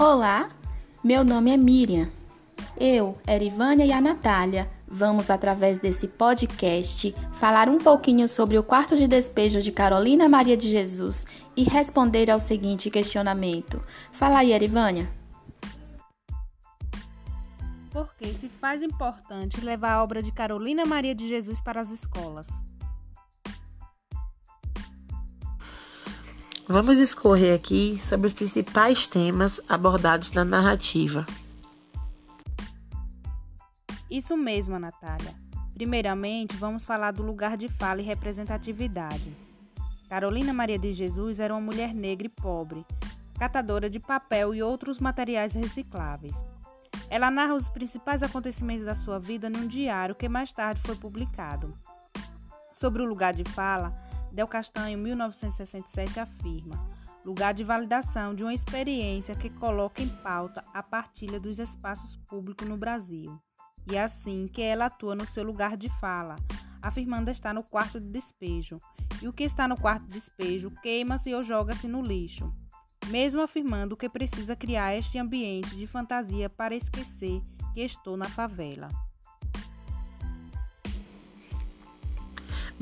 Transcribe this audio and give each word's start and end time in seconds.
Olá, 0.00 0.48
meu 1.04 1.22
nome 1.22 1.50
é 1.50 1.58
Miriam. 1.58 2.08
Eu, 2.78 3.18
Erivânia 3.28 3.84
e 3.84 3.92
a 3.92 4.00
Natália 4.00 4.66
vamos, 4.88 5.28
através 5.28 5.78
desse 5.78 6.08
podcast, 6.08 7.14
falar 7.34 7.68
um 7.68 7.76
pouquinho 7.76 8.26
sobre 8.26 8.56
o 8.56 8.62
quarto 8.62 8.96
de 8.96 9.06
despejo 9.06 9.60
de 9.60 9.70
Carolina 9.70 10.26
Maria 10.26 10.56
de 10.56 10.70
Jesus 10.70 11.26
e 11.54 11.64
responder 11.64 12.30
ao 12.30 12.40
seguinte 12.40 12.88
questionamento. 12.88 13.78
Fala 14.10 14.38
aí, 14.38 14.52
Erivânia. 14.52 15.06
Por 17.90 18.14
que 18.14 18.28
se 18.32 18.48
faz 18.48 18.82
importante 18.82 19.60
levar 19.60 19.92
a 19.92 20.02
obra 20.02 20.22
de 20.22 20.32
Carolina 20.32 20.86
Maria 20.86 21.14
de 21.14 21.28
Jesus 21.28 21.60
para 21.60 21.78
as 21.78 21.90
escolas? 21.90 22.46
Vamos 26.72 26.98
discorrer 26.98 27.52
aqui 27.52 27.98
sobre 27.98 28.28
os 28.28 28.32
principais 28.32 29.04
temas 29.04 29.60
abordados 29.68 30.30
na 30.30 30.44
narrativa. 30.44 31.26
Isso 34.08 34.36
mesmo, 34.36 34.78
Natália. 34.78 35.34
Primeiramente, 35.74 36.54
vamos 36.54 36.84
falar 36.84 37.10
do 37.10 37.24
lugar 37.24 37.56
de 37.56 37.66
fala 37.66 38.00
e 38.00 38.04
representatividade. 38.04 39.36
Carolina 40.08 40.52
Maria 40.52 40.78
de 40.78 40.92
Jesus 40.92 41.40
era 41.40 41.52
uma 41.52 41.60
mulher 41.60 41.92
negra 41.92 42.28
e 42.28 42.30
pobre, 42.30 42.86
catadora 43.36 43.90
de 43.90 43.98
papel 43.98 44.54
e 44.54 44.62
outros 44.62 45.00
materiais 45.00 45.54
recicláveis. 45.54 46.36
Ela 47.10 47.32
narra 47.32 47.54
os 47.54 47.68
principais 47.68 48.22
acontecimentos 48.22 48.84
da 48.84 48.94
sua 48.94 49.18
vida 49.18 49.50
num 49.50 49.66
diário 49.66 50.14
que 50.14 50.28
mais 50.28 50.52
tarde 50.52 50.80
foi 50.84 50.94
publicado. 50.94 51.76
Sobre 52.72 53.02
o 53.02 53.06
lugar 53.06 53.34
de 53.34 53.42
fala, 53.42 53.92
Del 54.32 54.46
Castanho, 54.46 54.98
1967, 54.98 56.20
afirma: 56.20 56.88
lugar 57.24 57.52
de 57.52 57.64
validação 57.64 58.34
de 58.34 58.42
uma 58.42 58.54
experiência 58.54 59.34
que 59.34 59.50
coloca 59.50 60.02
em 60.02 60.08
pauta 60.08 60.64
a 60.72 60.82
partilha 60.82 61.40
dos 61.40 61.58
espaços 61.58 62.16
públicos 62.16 62.68
no 62.68 62.76
Brasil. 62.76 63.38
E 63.90 63.96
é 63.96 64.02
assim 64.02 64.46
que 64.46 64.62
ela 64.62 64.86
atua 64.86 65.14
no 65.14 65.26
seu 65.26 65.42
lugar 65.42 65.76
de 65.76 65.88
fala, 66.00 66.36
afirmando 66.80 67.30
estar 67.30 67.52
no 67.52 67.62
quarto 67.62 67.98
de 67.98 68.08
despejo. 68.08 68.78
E 69.22 69.28
o 69.28 69.32
que 69.32 69.44
está 69.44 69.68
no 69.68 69.76
quarto 69.76 70.06
de 70.06 70.14
despejo 70.14 70.70
queima-se 70.82 71.34
ou 71.34 71.42
joga-se 71.42 71.86
no 71.86 72.02
lixo, 72.02 72.54
mesmo 73.08 73.42
afirmando 73.42 73.96
que 73.96 74.08
precisa 74.08 74.56
criar 74.56 74.96
este 74.96 75.18
ambiente 75.18 75.76
de 75.76 75.86
fantasia 75.86 76.48
para 76.48 76.74
esquecer 76.74 77.42
que 77.74 77.80
estou 77.80 78.16
na 78.16 78.26
favela. 78.26 78.88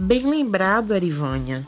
Bem 0.01 0.25
lembrado, 0.31 0.95
Arivânia. 0.95 1.67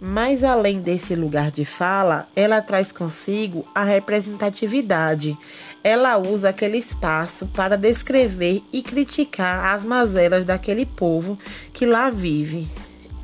Mas 0.00 0.42
além 0.42 0.80
desse 0.80 1.14
lugar 1.14 1.50
de 1.50 1.66
fala, 1.66 2.26
ela 2.34 2.62
traz 2.62 2.90
consigo 2.90 3.66
a 3.74 3.84
representatividade. 3.84 5.36
Ela 5.84 6.16
usa 6.16 6.48
aquele 6.48 6.78
espaço 6.78 7.46
para 7.48 7.76
descrever 7.76 8.62
e 8.72 8.82
criticar 8.82 9.74
as 9.74 9.84
mazelas 9.84 10.46
daquele 10.46 10.86
povo 10.86 11.38
que 11.74 11.84
lá 11.84 12.08
vive. 12.08 12.66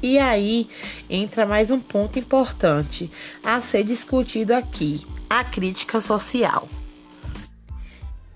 E 0.03 0.19
aí 0.19 0.69
entra 1.09 1.47
mais 1.47 1.71
um 1.71 1.81
ponto 1.81 2.19
importante 2.19 3.11
a 3.43 3.63
ser 3.63 3.85
discutido 3.85 4.53
aqui: 4.53 5.01
a 5.31 5.43
crítica 5.43 5.99
social. 6.03 6.69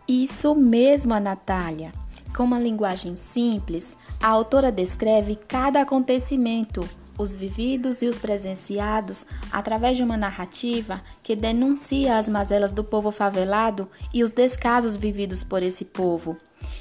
Isso 0.09 0.55
mesmo, 0.55 1.21
Natália. 1.21 1.93
Com 2.37 2.45
uma 2.45 2.61
linguagem 2.61 3.17
simples, 3.17 3.97
a 4.23 4.29
autora 4.29 4.71
descreve 4.71 5.37
cada 5.37 5.81
acontecimento, 5.81 6.87
os 7.17 7.35
vividos 7.35 8.03
e 8.03 8.07
os 8.09 8.19
presenciados, 8.19 9.25
através 9.51 9.97
de 9.97 10.03
uma 10.03 10.19
narrativa 10.19 11.01
que 11.23 11.35
denuncia 11.35 12.19
as 12.19 12.29
mazelas 12.29 12.73
do 12.73 12.85
povo 12.85 13.11
favelado 13.11 13.89
e 14.13 14.23
os 14.23 14.31
descasos 14.31 14.97
vividos 14.97 15.43
por 15.43 15.63
esse 15.63 15.87
povo, 15.87 16.37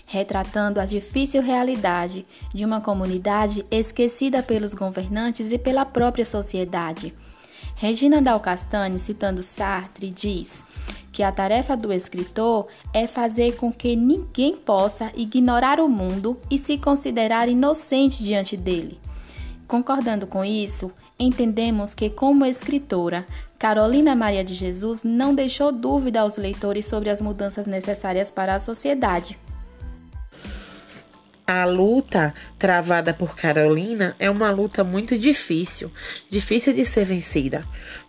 retratando 0.05 0.81
a 0.81 0.85
difícil 0.85 1.41
realidade 1.41 2.25
de 2.53 2.65
uma 2.65 2.81
comunidade 2.81 3.65
esquecida 3.71 4.43
pelos 4.43 4.73
governantes 4.73 5.53
e 5.53 5.57
pela 5.57 5.85
própria 5.85 6.25
sociedade. 6.25 7.13
Regina 7.77 8.21
Dal 8.21 8.41
Castanho, 8.41 8.99
citando 8.99 9.41
Sartre, 9.41 10.09
diz: 10.09 10.65
que 11.15 11.23
a 11.23 11.31
tarefa 11.31 11.77
do 11.77 11.93
escritor 11.93 12.67
é 12.93 13.07
fazer 13.07 13.55
com 13.55 13.71
que 13.71 13.95
ninguém 13.95 14.57
possa 14.57 15.13
ignorar 15.15 15.79
o 15.79 15.87
mundo 15.87 16.37
e 16.51 16.57
se 16.57 16.77
considerar 16.77 17.47
inocente 17.47 18.21
diante 18.21 18.57
dele. 18.57 18.99
Concordando 19.65 20.27
com 20.27 20.43
isso, 20.43 20.91
entendemos 21.17 21.93
que, 21.93 22.09
como 22.09 22.45
escritora, 22.45 23.25
Carolina 23.57 24.13
Maria 24.13 24.43
de 24.43 24.53
Jesus 24.53 25.05
não 25.05 25.33
deixou 25.33 25.71
dúvida 25.71 26.19
aos 26.19 26.35
leitores 26.35 26.85
sobre 26.85 27.09
as 27.09 27.21
mudanças 27.21 27.65
necessárias 27.65 28.29
para 28.29 28.53
a 28.53 28.59
sociedade. 28.59 29.39
A 31.47 31.63
luta 31.63 32.33
travada 32.59 33.13
por 33.13 33.37
Carolina 33.37 34.15
é 34.19 34.29
uma 34.29 34.51
luta 34.51 34.83
muito 34.83 35.17
difícil, 35.17 35.89
difícil 36.29 36.73
de 36.73 36.83
ser 36.83 37.05
vencida, 37.05 37.63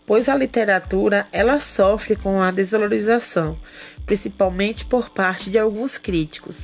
pois 0.06 0.28
a 0.28 0.36
literatura 0.36 1.26
ela 1.32 1.58
sofre 1.58 2.14
com 2.14 2.40
a 2.40 2.50
desvalorização, 2.50 3.58
principalmente 4.06 4.84
por 4.84 5.10
parte 5.10 5.50
de 5.50 5.58
alguns 5.58 5.98
críticos, 5.98 6.56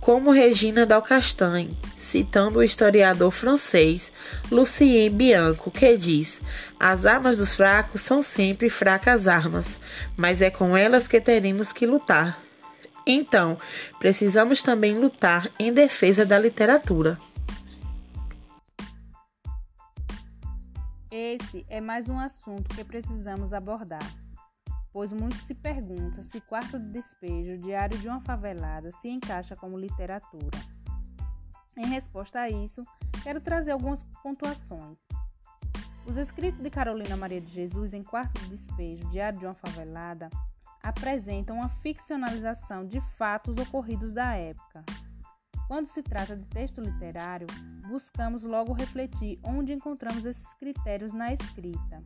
como 0.00 0.30
Regina 0.30 0.86
Dalcastagne, 0.86 1.76
citando 1.96 2.58
o 2.58 2.62
historiador 2.62 3.30
francês 3.30 4.10
Lucien 4.50 5.10
Bianco, 5.10 5.70
que 5.70 5.96
diz: 5.96 6.40
"As 6.80 7.06
armas 7.06 7.38
dos 7.38 7.54
fracos 7.54 8.00
são 8.00 8.22
sempre 8.22 8.70
fracas 8.70 9.28
armas, 9.28 9.78
mas 10.16 10.40
é 10.40 10.50
com 10.50 10.76
elas 10.76 11.06
que 11.06 11.20
teremos 11.20 11.72
que 11.72 11.86
lutar." 11.86 12.38
Então, 13.06 13.56
precisamos 13.98 14.62
também 14.62 14.98
lutar 14.98 15.48
em 15.58 15.72
defesa 15.72 16.26
da 16.26 16.38
literatura. 16.38 17.18
Esse 21.10 21.64
é 21.70 21.80
mais 21.80 22.10
um 22.10 22.18
assunto 22.18 22.74
que 22.74 22.84
precisamos 22.84 23.54
abordar, 23.54 24.14
pois 24.92 25.10
muito 25.10 25.36
se 25.36 25.54
pergunta 25.54 26.22
se 26.22 26.38
Quarto 26.38 26.78
de 26.78 26.90
Despejo, 26.90 27.56
Diário 27.56 27.96
de 27.96 28.06
uma 28.06 28.20
Favelada, 28.20 28.92
se 28.92 29.08
encaixa 29.08 29.56
como 29.56 29.78
literatura. 29.78 30.58
Em 31.78 31.86
resposta 31.86 32.40
a 32.40 32.50
isso, 32.50 32.82
quero 33.22 33.40
trazer 33.40 33.70
algumas 33.70 34.02
pontuações. 34.22 34.98
Os 36.04 36.18
escritos 36.18 36.60
de 36.60 36.68
Carolina 36.68 37.16
Maria 37.16 37.40
de 37.40 37.52
Jesus 37.54 37.94
em 37.94 38.02
Quarto 38.02 38.38
de 38.42 38.50
Despejo, 38.50 39.08
Diário 39.08 39.38
de 39.38 39.46
uma 39.46 39.54
Favelada, 39.54 40.28
apresentam 40.82 41.56
uma 41.56 41.70
ficcionalização 41.70 42.86
de 42.86 43.00
fatos 43.16 43.56
ocorridos 43.56 44.12
da 44.12 44.34
época. 44.34 44.84
Quando 45.68 45.86
se 45.86 46.02
trata 46.02 46.34
de 46.34 46.46
texto 46.46 46.80
literário, 46.80 47.46
buscamos 47.86 48.42
logo 48.42 48.72
refletir 48.72 49.38
onde 49.44 49.74
encontramos 49.74 50.24
esses 50.24 50.54
critérios 50.54 51.12
na 51.12 51.30
escrita. 51.30 52.02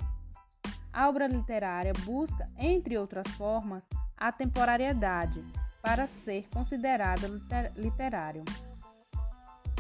A 0.93 1.09
obra 1.09 1.29
literária 1.29 1.93
busca, 2.05 2.45
entre 2.59 2.99
outras 2.99 3.29
formas, 3.37 3.89
a 4.17 4.33
temporariedade 4.33 5.45
para 5.81 6.09
ser 6.09 6.49
considerada 6.53 7.29
literário. 7.77 8.45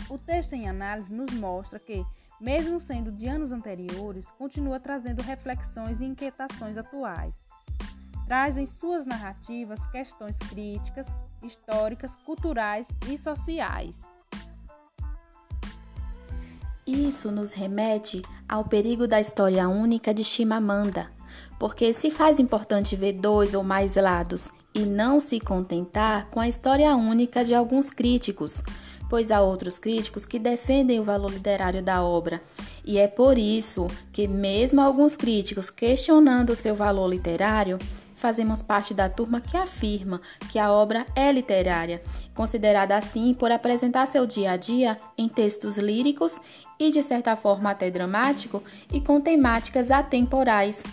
O 0.08 0.16
texto 0.16 0.52
em 0.52 0.68
análise 0.68 1.12
nos 1.12 1.32
mostra 1.34 1.80
que, 1.80 2.06
mesmo 2.40 2.80
sendo 2.80 3.10
de 3.10 3.26
anos 3.26 3.50
anteriores, 3.50 4.24
continua 4.38 4.78
trazendo 4.78 5.22
reflexões 5.22 6.00
e 6.00 6.04
inquietações 6.04 6.78
atuais 6.78 7.36
traz 8.32 8.56
em 8.56 8.64
suas 8.64 9.06
narrativas 9.06 9.84
questões 9.88 10.38
críticas, 10.48 11.06
históricas, 11.42 12.16
culturais 12.24 12.88
e 13.08 13.18
sociais. 13.18 14.02
Isso 16.86 17.30
nos 17.30 17.52
remete 17.52 18.22
ao 18.48 18.64
perigo 18.64 19.06
da 19.06 19.20
história 19.20 19.68
única 19.68 20.12
de 20.12 20.24
Chimamanda, 20.24 21.10
porque 21.58 21.94
se 21.94 22.10
faz 22.10 22.40
importante 22.40 22.96
ver 22.96 23.12
dois 23.12 23.54
ou 23.54 23.62
mais 23.62 23.94
lados 23.94 24.50
e 24.74 24.80
não 24.80 25.20
se 25.20 25.38
contentar 25.38 26.28
com 26.30 26.40
a 26.40 26.48
história 26.48 26.94
única 26.96 27.44
de 27.44 27.54
alguns 27.54 27.90
críticos, 27.90 28.62
pois 29.08 29.30
há 29.30 29.40
outros 29.42 29.78
críticos 29.78 30.24
que 30.24 30.38
defendem 30.38 30.98
o 30.98 31.04
valor 31.04 31.30
literário 31.30 31.82
da 31.82 32.02
obra. 32.02 32.42
E 32.84 32.98
é 32.98 33.06
por 33.06 33.38
isso 33.38 33.86
que, 34.12 34.26
mesmo 34.26 34.80
alguns 34.80 35.14
críticos 35.16 35.70
questionando 35.70 36.50
o 36.50 36.56
seu 36.56 36.74
valor 36.74 37.08
literário, 37.08 37.78
fazemos 38.22 38.62
parte 38.62 38.94
da 38.94 39.08
turma 39.08 39.40
que 39.40 39.56
afirma 39.56 40.20
que 40.52 40.56
a 40.56 40.70
obra 40.70 41.04
é 41.16 41.32
literária, 41.32 42.00
considerada 42.36 42.96
assim 42.96 43.34
por 43.34 43.50
apresentar 43.50 44.06
seu 44.06 44.24
dia 44.24 44.52
a 44.52 44.56
dia 44.56 44.96
em 45.18 45.28
textos 45.28 45.76
líricos 45.76 46.40
e, 46.78 46.92
de 46.92 47.02
certa 47.02 47.34
forma, 47.34 47.72
até 47.72 47.90
dramático 47.90 48.62
e 48.92 49.00
com 49.00 49.20
temáticas 49.20 49.90
atemporais. 49.90 50.84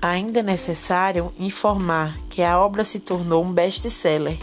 Ainda 0.00 0.38
é 0.38 0.42
necessário 0.44 1.32
informar 1.40 2.16
que 2.30 2.40
a 2.40 2.60
obra 2.60 2.84
se 2.84 3.00
tornou 3.00 3.44
um 3.44 3.52
best-seller 3.52 4.38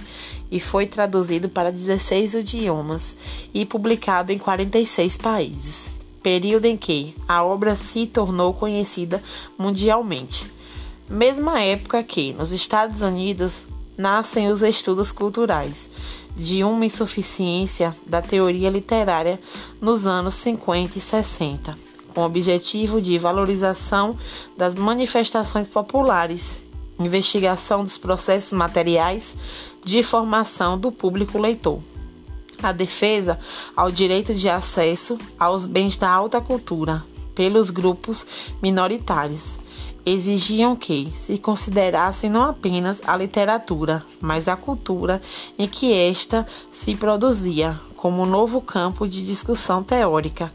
e 0.51 0.59
foi 0.59 0.85
traduzido 0.85 1.47
para 1.47 1.71
16 1.71 2.33
idiomas 2.33 3.15
e 3.53 3.65
publicado 3.65 4.33
em 4.33 4.37
46 4.37 5.15
países, 5.15 5.91
período 6.21 6.65
em 6.65 6.75
que 6.75 7.15
a 7.25 7.41
obra 7.41 7.73
se 7.77 8.05
tornou 8.05 8.53
conhecida 8.53 9.23
mundialmente. 9.57 10.62
Mesma 11.09 11.59
época 11.59 12.01
que, 12.01 12.31
nos 12.33 12.53
Estados 12.53 13.01
Unidos, 13.01 13.63
nascem 13.97 14.49
os 14.49 14.61
estudos 14.61 15.11
culturais, 15.11 15.89
de 16.35 16.63
uma 16.63 16.85
insuficiência 16.85 17.95
da 18.07 18.21
teoria 18.21 18.69
literária 18.69 19.39
nos 19.81 20.07
anos 20.07 20.33
50 20.35 20.97
e 20.97 21.01
60, 21.01 21.77
com 22.13 22.21
o 22.21 22.25
objetivo 22.25 23.01
de 23.01 23.17
valorização 23.19 24.17
das 24.57 24.75
manifestações 24.75 25.67
populares, 25.67 26.61
investigação 26.97 27.83
dos 27.83 27.97
processos 27.97 28.53
materiais 28.53 29.35
de 29.83 30.01
formação 30.01 30.77
do 30.79 30.91
público 30.91 31.37
leitor. 31.37 31.81
A 32.63 32.71
defesa 32.71 33.37
ao 33.75 33.91
direito 33.91 34.33
de 34.33 34.47
acesso 34.47 35.17
aos 35.37 35.65
bens 35.65 35.97
da 35.97 36.09
alta 36.09 36.39
cultura 36.39 37.03
pelos 37.35 37.69
grupos 37.69 38.25
minoritários 38.61 39.57
exigiam 40.05 40.75
que 40.75 41.11
se 41.15 41.37
considerassem 41.37 42.29
não 42.29 42.43
apenas 42.43 43.01
a 43.07 43.15
literatura, 43.15 44.03
mas 44.19 44.47
a 44.47 44.55
cultura 44.55 45.21
em 45.57 45.67
que 45.67 45.93
esta 45.93 46.47
se 46.71 46.95
produzia 46.95 47.79
como 47.95 48.25
novo 48.25 48.59
campo 48.59 49.07
de 49.07 49.25
discussão 49.25 49.81
teórica. 49.81 50.51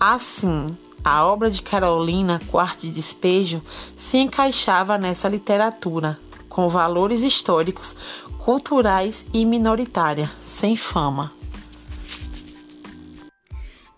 Assim, 0.00 0.76
a 1.04 1.24
obra 1.24 1.50
de 1.50 1.62
Carolina 1.62 2.40
Quarto 2.48 2.80
de 2.80 2.90
Despejo 2.90 3.62
se 3.96 4.18
encaixava 4.18 4.98
nessa 4.98 5.28
literatura, 5.28 6.18
com 6.48 6.68
valores 6.68 7.22
históricos, 7.22 7.94
culturais 8.38 9.26
e 9.32 9.44
minoritária, 9.44 10.28
sem 10.44 10.76
fama. 10.76 11.30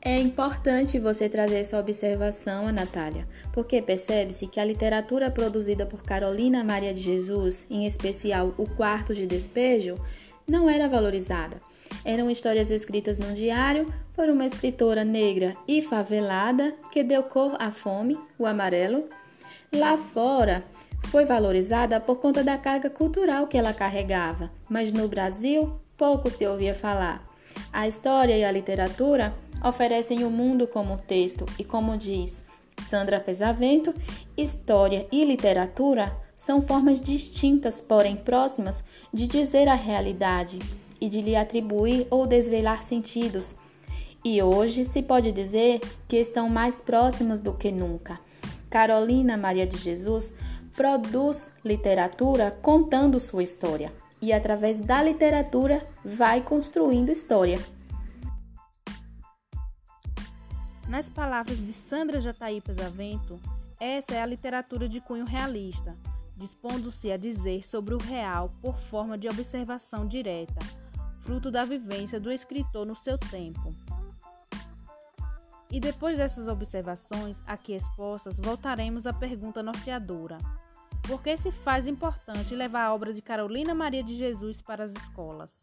É 0.02 0.19
importante 0.19 0.99
você 0.99 1.29
trazer 1.29 1.58
essa 1.58 1.79
observação, 1.79 2.73
Natália, 2.73 3.29
porque 3.52 3.82
percebe-se 3.82 4.47
que 4.47 4.58
a 4.58 4.64
literatura 4.64 5.31
produzida 5.31 5.85
por 5.85 6.02
Carolina 6.02 6.64
Maria 6.64 6.94
de 6.94 7.00
Jesus, 7.00 7.67
em 7.69 7.87
especial 7.87 8.55
O 8.56 8.67
Quarto 8.67 9.14
de 9.14 9.26
Despejo, 9.26 9.97
não 10.49 10.70
era 10.70 10.88
valorizada. 10.88 11.61
Eram 12.02 12.31
histórias 12.31 12.70
escritas 12.70 13.19
num 13.19 13.35
diário 13.35 13.93
por 14.14 14.31
uma 14.31 14.47
escritora 14.47 15.05
negra 15.05 15.55
e 15.69 15.82
favelada 15.82 16.75
que 16.91 17.05
deu 17.05 17.23
cor 17.25 17.55
à 17.58 17.70
fome, 17.70 18.19
o 18.38 18.47
amarelo. 18.47 19.06
Lá 19.70 19.99
fora, 19.99 20.64
foi 21.08 21.26
valorizada 21.26 22.00
por 22.00 22.17
conta 22.17 22.43
da 22.43 22.56
carga 22.56 22.88
cultural 22.88 23.47
que 23.47 23.58
ela 23.58 23.75
carregava, 23.75 24.50
mas 24.67 24.91
no 24.91 25.06
Brasil 25.08 25.79
pouco 25.99 26.31
se 26.31 26.47
ouvia 26.47 26.75
falar. 26.75 27.23
A 27.70 27.87
história 27.87 28.37
e 28.37 28.44
a 28.44 28.50
literatura 28.50 29.35
oferecem 29.65 30.25
o 30.25 30.31
mundo 30.31 30.67
como 30.67 30.99
texto 30.99 31.47
e, 31.59 31.65
como 31.65 31.97
diz 31.97 32.43
Sandra 32.81 33.21
Pesavento, 33.21 33.95
história 34.37 35.07
e 35.12 35.25
literatura 35.25 36.17
são 36.37 36.62
formas 36.62 37.01
distintas, 37.01 37.81
porém 37.81 38.17
próximas, 38.17 38.83
de 39.12 39.27
dizer 39.27 39.69
a 39.69 39.75
realidade 39.75 40.59
e 41.01 41.09
de 41.09 41.21
lhe 41.21 41.37
atribuir 41.37 42.07
ou 42.11 42.27
desvelar 42.27 42.83
sentidos. 42.83 43.55
E 44.25 44.43
hoje 44.43 44.85
se 44.85 45.03
pode 45.03 45.33
dizer 45.33 45.81
que 46.09 46.17
estão 46.17 46.49
mais 46.49 46.81
próximas 46.81 47.41
do 47.41 47.53
que 47.53 47.71
nunca. 47.71 48.19
Carolina 48.69 49.37
Maria 49.37 49.67
de 49.67 49.77
Jesus 49.77 50.35
produz 50.77 51.53
literatura 51.65 52.51
contando 52.62 53.19
sua 53.19 53.43
história 53.43 53.93
e, 54.21 54.33
através 54.33 54.81
da 54.81 55.03
literatura, 55.03 55.87
vai 56.05 56.41
construindo 56.41 57.11
história. 57.11 57.59
Nas 60.90 61.08
palavras 61.08 61.56
de 61.58 61.72
Sandra 61.72 62.20
Jataí 62.20 62.60
Pesavento, 62.60 63.38
essa 63.78 64.12
é 64.12 64.20
a 64.20 64.26
literatura 64.26 64.88
de 64.88 65.00
cunho 65.00 65.25
realista, 65.25 65.96
dispondo-se 66.37 67.12
a 67.12 67.16
dizer 67.16 67.64
sobre 67.64 67.94
o 67.94 67.98
real 67.98 68.50
por 68.60 68.76
forma 68.76 69.16
de 69.16 69.28
observação 69.28 70.04
direta, 70.04 70.58
fruto 71.20 71.48
da 71.48 71.64
vivência 71.64 72.19
do 72.19 72.32
escritor 72.32 72.84
no 72.84 72.96
seu 72.96 73.16
tempo. 73.16 73.72
E 75.70 75.78
depois 75.78 76.19
dessas 76.19 76.48
observações 76.48 77.40
aqui 77.46 77.72
expostas, 77.72 78.40
voltaremos 78.40 79.06
à 79.06 79.12
pergunta 79.12 79.62
norteadora: 79.62 80.38
por 81.06 81.22
que 81.22 81.37
se 81.37 81.52
faz 81.52 81.87
importante 81.87 82.52
levar 82.52 82.87
a 82.87 82.92
obra 82.92 83.14
de 83.14 83.22
Carolina 83.22 83.76
Maria 83.76 84.02
de 84.02 84.16
Jesus 84.16 84.60
para 84.60 84.87
as 84.87 84.92
escolas? 84.94 85.54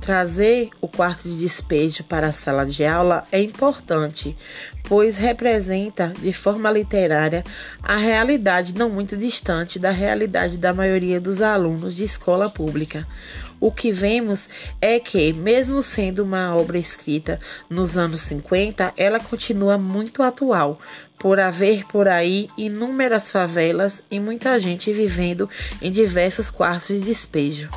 Trazer 0.00 0.70
o 0.80 0.86
quarto 0.86 1.28
de 1.28 1.36
despejo 1.36 2.04
para 2.04 2.28
a 2.28 2.32
sala 2.32 2.64
de 2.64 2.84
aula 2.84 3.26
é 3.32 3.40
importante, 3.40 4.36
pois 4.84 5.16
representa 5.16 6.12
de 6.20 6.32
forma 6.32 6.70
literária 6.70 7.42
a 7.82 7.96
realidade 7.96 8.72
não 8.74 8.88
muito 8.88 9.16
distante 9.16 9.78
da 9.78 9.90
realidade 9.90 10.58
da 10.58 10.72
maioria 10.72 11.20
dos 11.20 11.42
alunos 11.42 11.96
de 11.96 12.04
escola 12.04 12.48
pública. 12.48 13.06
O 13.58 13.72
que 13.72 13.90
vemos 13.90 14.48
é 14.80 15.00
que, 15.00 15.32
mesmo 15.32 15.82
sendo 15.82 16.22
uma 16.22 16.54
obra 16.54 16.78
escrita 16.78 17.40
nos 17.68 17.96
anos 17.96 18.20
50, 18.20 18.92
ela 18.96 19.18
continua 19.18 19.78
muito 19.78 20.22
atual, 20.22 20.78
por 21.18 21.40
haver 21.40 21.84
por 21.86 22.06
aí 22.06 22.48
inúmeras 22.56 23.32
favelas 23.32 24.02
e 24.10 24.20
muita 24.20 24.60
gente 24.60 24.92
vivendo 24.92 25.48
em 25.80 25.90
diversos 25.90 26.50
quartos 26.50 27.00
de 27.00 27.06
despejo 27.06 27.70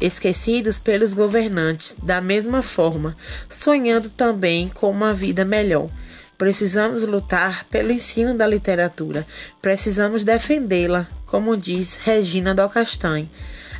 esquecidos 0.00 0.78
pelos 0.78 1.14
governantes, 1.14 1.96
da 2.02 2.20
mesma 2.20 2.62
forma, 2.62 3.16
sonhando 3.48 4.08
também 4.08 4.68
com 4.68 4.90
uma 4.90 5.14
vida 5.14 5.44
melhor. 5.44 5.88
Precisamos 6.36 7.02
lutar 7.02 7.64
pelo 7.70 7.92
ensino 7.92 8.36
da 8.36 8.46
literatura, 8.46 9.26
precisamos 9.62 10.24
defendê-la, 10.24 11.06
como 11.26 11.56
diz 11.56 11.96
Regina 12.02 12.54
Dal 12.54 12.68
Castanho. 12.68 13.28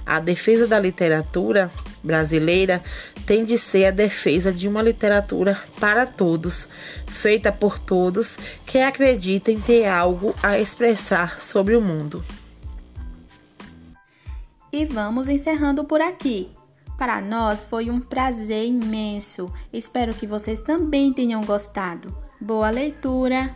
A 0.06 0.20
defesa 0.20 0.66
da 0.66 0.78
literatura 0.78 1.70
brasileira 2.02 2.82
tem 3.26 3.44
de 3.44 3.56
ser 3.56 3.86
a 3.86 3.90
defesa 3.90 4.52
de 4.52 4.68
uma 4.68 4.82
literatura 4.82 5.58
para 5.80 6.04
todos, 6.04 6.68
feita 7.06 7.50
por 7.50 7.78
todos 7.78 8.36
que 8.66 8.78
acreditem 8.78 9.58
ter 9.58 9.86
algo 9.86 10.34
a 10.42 10.58
expressar 10.58 11.40
sobre 11.40 11.74
o 11.74 11.80
mundo. 11.80 12.22
E 14.74 14.84
vamos 14.84 15.28
encerrando 15.28 15.84
por 15.84 16.00
aqui. 16.00 16.50
Para 16.98 17.20
nós 17.20 17.64
foi 17.64 17.88
um 17.88 18.00
prazer 18.00 18.66
imenso. 18.66 19.48
Espero 19.72 20.12
que 20.12 20.26
vocês 20.26 20.60
também 20.60 21.12
tenham 21.12 21.42
gostado. 21.42 22.12
Boa 22.40 22.70
leitura! 22.70 23.54